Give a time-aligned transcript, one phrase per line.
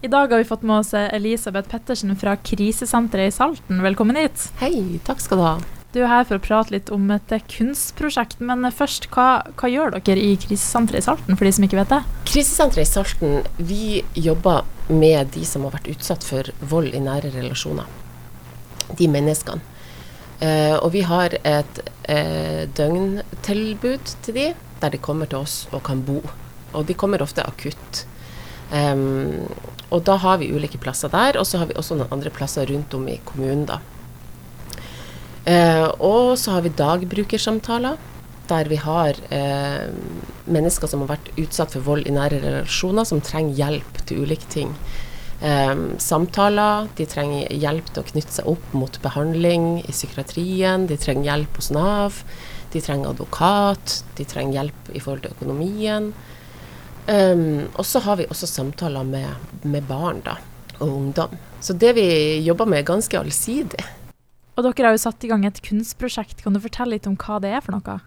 [0.00, 3.80] I dag har vi fått med oss Elisabeth Pettersen fra krisesenteret i Salten.
[3.82, 4.44] Velkommen hit.
[4.60, 5.54] Hei, takk skal du ha.
[5.90, 9.96] Du er her for å prate litt om et kunstprosjekt, men først, hva, hva gjør
[9.96, 11.98] dere i krisesenteret i Salten, for de som ikke vet det?
[12.30, 17.32] Krisesenteret i Salten, vi jobber med de som har vært utsatt for vold i nære
[17.34, 17.88] relasjoner.
[19.00, 19.58] De menneskene.
[20.78, 21.80] Og vi har et
[22.78, 24.46] døgntilbud til de,
[24.78, 26.20] der de kommer til oss og kan bo.
[26.70, 28.04] Og de kommer ofte akutt.
[28.68, 29.48] Um,
[29.90, 32.68] og da har vi ulike plasser der, og så har vi også noen andre plasser
[32.68, 33.80] rundt om i kommunen, da.
[35.48, 37.96] Eh, og så har vi dagbrukersamtaler,
[38.48, 39.88] der vi har eh,
[40.48, 44.48] mennesker som har vært utsatt for vold i nære relasjoner, som trenger hjelp til ulike
[44.52, 44.74] ting.
[45.40, 51.00] Eh, samtaler, de trenger hjelp til å knytte seg opp mot behandling i psykiatrien, de
[51.00, 52.22] trenger hjelp hos Nav,
[52.74, 56.12] de trenger advokat, de trenger hjelp i forhold til økonomien.
[57.08, 59.28] Um, og så har vi også samtaler med,
[59.64, 60.34] med, barn da,
[60.78, 61.38] og ungdom.
[61.60, 62.08] Så det vi
[62.44, 63.84] jobber med er ganske allsidig.
[64.58, 66.42] Og dere har jo satt i gang et kunstprosjekt.
[66.44, 68.00] Kan du fortelle litt om hva det er for noe?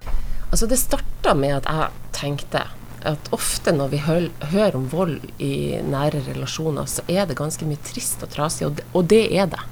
[0.52, 2.66] Altså Det starta med at jeg tenkte
[3.08, 4.18] at ofte når vi hø
[4.52, 8.78] hører om vold i nære relasjoner, så er det ganske mye trist og trasig, og
[8.78, 9.64] det, og det er det.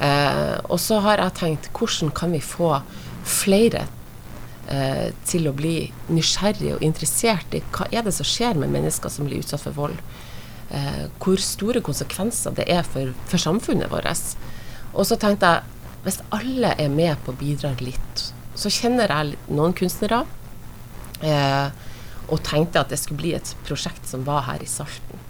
[0.00, 2.78] Uh, og så har jeg tenkt hvordan kan vi få
[3.26, 3.84] flere
[4.72, 9.12] eh, til å bli nysgjerrig og interessert i hva er det som skjer med mennesker
[9.12, 9.98] som blir utsatt for vold.
[10.70, 14.36] Eh, hvor store konsekvenser det er for, for samfunnet vårt.
[14.94, 15.74] Og så tenkte jeg
[16.06, 20.22] hvis alle er med på å bidra litt, så kjenner jeg noen kunstnere.
[21.24, 21.68] Eh,
[22.26, 25.22] og tenkte at det skulle bli et prosjekt som var her i Salten.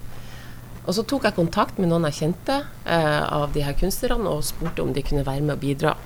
[0.86, 4.44] Og så tok jeg kontakt med noen jeg kjente eh, av de her kunstnerne og
[4.46, 5.96] spurte om de kunne være med og bidra.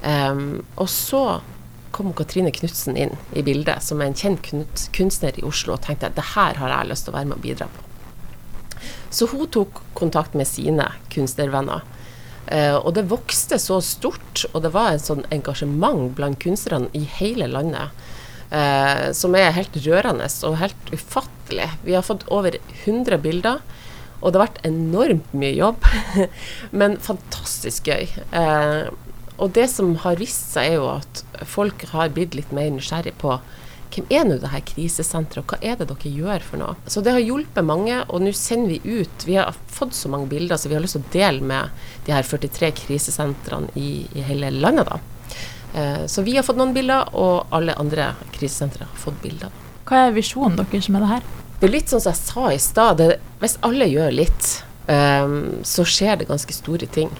[0.00, 1.42] Um, og så
[1.90, 4.50] kom Katrine Knutsen inn i bildet, som er en kjent
[4.96, 7.38] kunstner i Oslo, og tenkte at det her har jeg lyst til å være med
[7.38, 7.86] og bidra på.
[9.10, 11.82] Så hun tok kontakt med sine kunstnervenner.
[12.46, 17.02] Eh, og det vokste så stort, og det var et sånn engasjement blant kunstnerne i
[17.18, 17.94] hele landet.
[18.50, 21.68] Eh, som er helt rørende og helt ufattelig.
[21.84, 23.62] Vi har fått over 100 bilder.
[24.20, 25.86] Og det har vært enormt mye jobb,
[26.78, 28.10] men fantastisk gøy.
[28.36, 28.90] Eh,
[29.40, 33.16] og det som har vist seg, er jo at folk har blitt litt mer nysgjerrig
[33.20, 33.38] på
[33.90, 36.76] hvem er nå det her krisesenteret, og hva er det dere gjør for noe?
[36.86, 40.30] Så det har hjulpet mange, og nå sender vi ut Vi har fått så mange
[40.30, 44.22] bilder, så vi har lyst til å dele med de her 43 krisesentrene i, i
[44.28, 45.00] hele landet, da.
[45.74, 49.50] Eh, så vi har fått noen bilder, og alle andre krisesentre har fått bilder.
[49.88, 51.26] Hva er visjonen deres med det her?
[51.58, 53.02] Det er litt sånn som jeg sa i stad,
[53.42, 54.52] hvis alle gjør litt,
[54.86, 55.34] um,
[55.66, 57.10] så skjer det ganske store ting.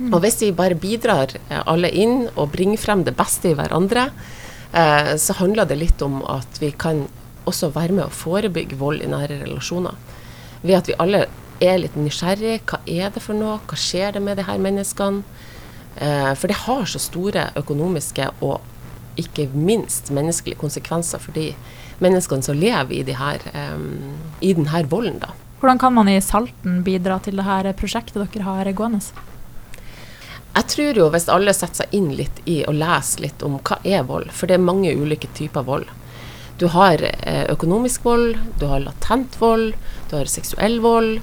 [0.00, 0.14] Mm.
[0.14, 4.08] Og hvis vi bare bidrar eh, alle inn og bringer frem det beste i hverandre,
[4.72, 7.04] eh, så handler det litt om at vi kan
[7.50, 9.96] også være med å forebygge vold i nære relasjoner.
[10.62, 11.26] Ved at vi alle
[11.60, 12.62] er litt nysgjerrige.
[12.68, 13.58] Hva er det for noe?
[13.68, 15.22] Hva skjer det med de her menneskene?
[16.00, 18.60] Eh, for det har så store økonomiske og
[19.20, 21.50] ikke minst menneskelige konsekvenser for de
[22.00, 23.42] menneskene som lever i, de her,
[23.74, 25.18] um, i denne volden.
[25.20, 25.34] da.
[25.60, 29.02] Hvordan kan man i Salten bidra til det her prosjektet dere har gående?
[30.60, 33.78] Jeg tror jo hvis alle setter seg inn litt i å lese litt om hva
[33.86, 35.86] er vold, for det er mange ulike typer vold.
[36.60, 39.72] Du har eh, økonomisk vold, du har latent vold,
[40.10, 41.22] du har seksuell vold,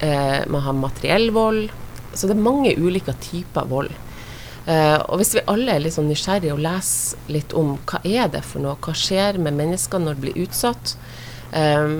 [0.00, 1.66] eh, man har materiell vold.
[2.14, 3.92] Så det er mange ulike typer vold.
[4.64, 8.32] Eh, og hvis vi alle er litt sånn nysgjerrige og leser litt om hva er
[8.32, 10.94] det for noe, hva skjer med mennesker når de blir utsatt,
[11.52, 11.92] eh,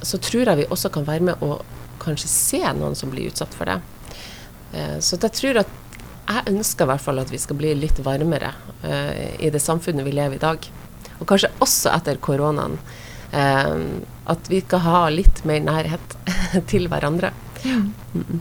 [0.00, 1.60] så tror jeg vi også kan være med å
[2.00, 3.76] kanskje se noen som blir utsatt for det.
[4.72, 5.76] Eh, så jeg tror at
[6.28, 8.52] jeg ønsker i hvert fall at vi skal bli litt varmere
[8.84, 10.70] uh, i det samfunnet vi lever i i dag.
[11.18, 12.78] Og kanskje også etter koronaen.
[13.32, 16.16] Uh, at vi skal ha litt mer nærhet
[16.70, 17.32] til hverandre.
[17.64, 17.92] Mm.
[18.14, 18.40] Mm.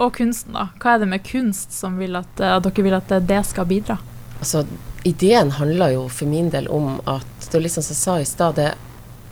[0.00, 0.68] Og kunsten, da.
[0.80, 3.98] Hva er det med kunst som vil at, dere vil at det skal bidra?
[4.38, 4.62] Altså,
[5.04, 8.28] ideen handler jo for min del om at det er liksom som jeg sa i
[8.28, 8.62] stad,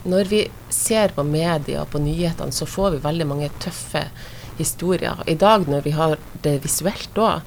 [0.04, 4.04] når vi ser på media og på nyhetene, så får vi veldig mange tøffe
[4.58, 5.22] historier.
[5.26, 7.42] I dag når vi har det visuelt òg,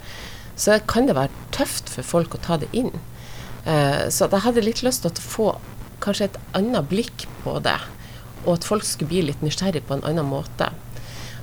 [0.55, 2.93] så kan det være tøft for folk å ta det inn.
[3.65, 5.49] Eh, så jeg hadde litt lyst til å få
[6.03, 7.77] kanskje et annet blikk på det,
[8.45, 10.69] og at folk skulle bli litt nysgjerrig på en annen måte.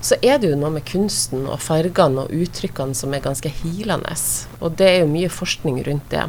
[0.02, 4.16] Så er det jo noe med kunsten og fargene og uttrykkene som er ganske hilende.
[4.58, 6.24] Og det er jo mye forskning rundt det.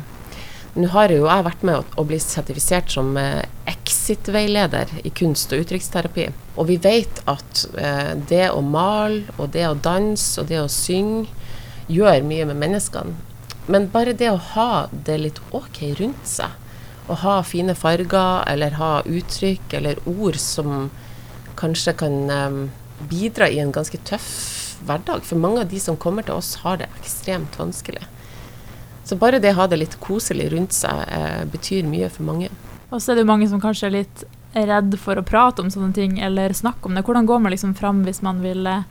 [0.78, 3.46] Nå har jo jeg vært med å, å bli sertifisert som eh,
[4.04, 6.28] exit-veileder i kunst- og uttrykksterapi.
[6.58, 10.68] Og vi vet at eh, det å male og det å danse og det å
[10.68, 11.30] synge
[11.88, 13.16] gjør mye med menneskene.
[13.72, 16.52] Men bare det å ha det litt OK rundt seg,
[17.08, 20.90] å ha fine farger eller ha uttrykk eller ord som
[21.60, 22.60] kanskje kan eh,
[23.08, 24.28] bidra i en ganske tøff
[24.84, 25.24] hverdag.
[25.24, 28.04] For mange av de som kommer til oss, har det ekstremt vanskelig.
[29.08, 32.52] Så bare det å ha det litt koselig rundt seg eh, betyr mye for mange.
[32.94, 34.24] Og så er det jo mange som kanskje er litt
[34.54, 37.06] redd for å prate om sånne ting eller snakke om det.
[37.08, 38.86] Hvordan går man liksom fram hvis man vil eh,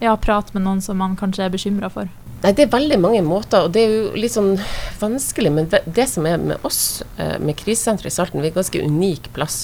[0.00, 2.08] ja, prate med noen som man kanskje er bekymra for?
[2.44, 4.54] Nei, Det er veldig mange måter, og det er jo litt sånn
[5.00, 5.52] vanskelig.
[5.52, 8.80] Men det som er med oss, eh, med krisesenteret i Salten, vi er en ganske
[8.84, 9.58] unik plass.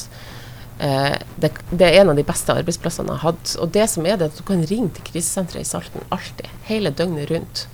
[0.81, 3.55] Eh, det, det, er en av de beste arbeidsplassene jeg har hatt.
[3.61, 6.49] Og det som er det, at du kan ringe til krisesenteret i Salten alltid.
[6.71, 7.67] Hele døgnet rundt.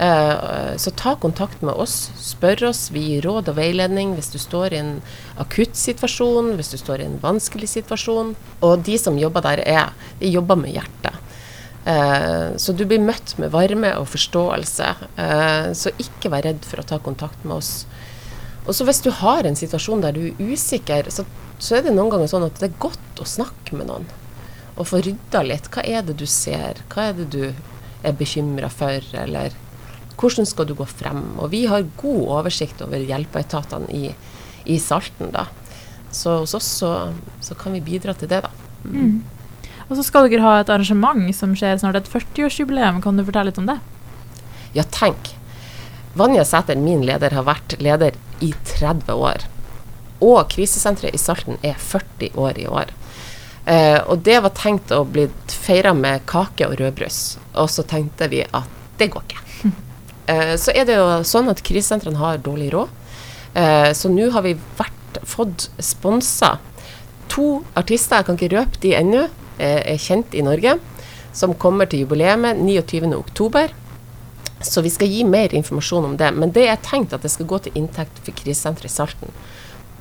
[0.00, 2.10] Eh, så ta kontakt med oss.
[2.20, 2.88] Spør oss.
[2.92, 4.92] Vi gir råd og veiledning hvis du står i en
[5.40, 8.36] akutt situasjon, hvis du står i en vanskelig situasjon.
[8.60, 11.16] Og de som jobber der, er, de jobber med hjertet.
[11.80, 14.90] Uh, så du blir møtt med varme og forståelse.
[15.80, 17.86] Så ikke vær redd for å ta kontakt med oss.
[18.66, 21.24] Og så hvis du har en situasjon der du er usikker, så
[21.60, 24.06] så er det noen ganger sånn at det er godt å snakke med noen.
[24.80, 25.68] Og få rydda litt.
[25.72, 26.80] Hva er det du ser?
[26.92, 29.04] Hva er det du er bekymra for?
[29.20, 29.52] Eller
[30.16, 31.20] hvordan skal du gå frem?
[31.36, 34.14] Og vi har god oversikt over hjelpeetatene i,
[34.72, 35.46] i Salten, da.
[36.10, 36.94] Så hos oss så,
[37.44, 38.50] så, kan vi bidra til det, da.
[38.88, 39.20] Mm.
[39.90, 43.02] Og så skal dere ha et arrangement som skjer snart, et 40-årsjubileum.
[43.04, 43.76] Kan du fortelle litt om det?
[44.72, 45.34] Ja, tenk.
[46.16, 49.46] Vanja Sæter, min leder, har vært leder i 30 år.
[50.20, 52.92] Og krisesenteret i Salten er 40 år i år.
[53.64, 57.38] Eh, og det var tenkt å bli feira med kake og rødbrus.
[57.60, 59.46] Og så tenkte vi at det går ikke.
[60.30, 62.90] Eh, så er det jo sånn at krisesentrene har dårlig råd.
[63.58, 66.52] Eh, så nå har vi vært, fått sponsa
[67.30, 69.24] to artister, jeg kan ikke røpe de ennå,
[69.58, 70.76] eh, er kjent i Norge,
[71.32, 73.74] som kommer til jubileet 29.10.
[74.60, 76.30] Så vi skal gi mer informasjon om det.
[76.36, 79.32] Men det er tenkt at det skal gå til inntekt for krisesenteret i Salten.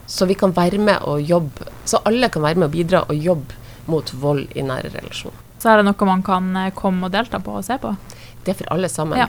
[0.10, 3.16] Så vi kan være med og jobbe, så alle kan være med og bidra og
[3.16, 3.58] jobbe
[3.90, 5.46] mot vold i nære relasjoner.
[5.62, 7.92] Så er det noe man kan eh, komme og delta på og se på?
[8.46, 9.20] Det er for alle sammen.
[9.20, 9.28] Ja.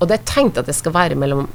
[0.00, 1.46] Og det er tenkt at det skal være mellom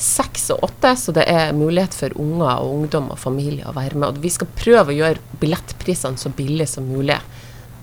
[0.00, 4.00] seks og åtte, så det er mulighet for unger og ungdom og familie å være
[4.00, 4.08] med.
[4.08, 7.20] Og vi skal prøve å gjøre billettprisene så billige som mulig.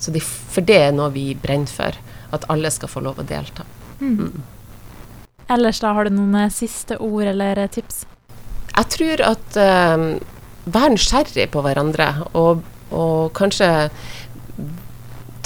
[0.01, 1.95] De, for det er noe vi brenner for,
[2.34, 3.63] at alle skal få lov å delta.
[4.00, 4.44] Mm.
[5.48, 8.04] Ellers da, har du noen eh, siste ord eller eh, tips?
[8.78, 9.60] Jeg tror at
[9.96, 10.10] um,
[10.68, 13.88] Vær nysgjerrig på hverandre, og, og kanskje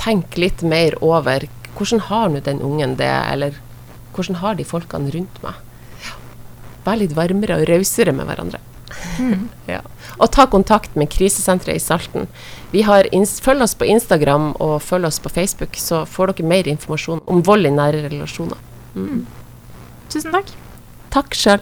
[0.01, 1.45] tenk litt mer over
[1.77, 3.59] hvordan har nå den ungen det, eller
[4.15, 5.62] hvordan har de folkene rundt meg?
[6.81, 8.57] Vær litt varmere og rausere med hverandre.
[9.19, 9.49] Mm.
[9.73, 9.81] ja.
[10.17, 12.29] Og ta kontakt med krisesenteret i Salten.
[12.71, 13.09] Vi har
[13.43, 17.43] følg oss på Instagram og følg oss på Facebook, så får dere mer informasjon om
[17.43, 18.57] vold i nære relasjoner.
[18.95, 19.25] Mm.
[20.11, 20.51] Tusen takk.
[21.11, 21.61] Takk sjøl.